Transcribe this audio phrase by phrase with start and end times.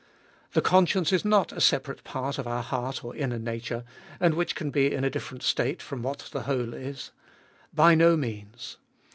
[0.53, 3.83] The conscience is not a separate part of our heart or inner nature,
[4.19, 7.11] and which can be in a different state from what the whole is.
[7.71, 8.77] By no means.